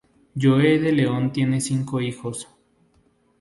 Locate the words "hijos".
2.01-2.47